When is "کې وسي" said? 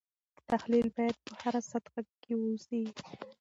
2.23-2.81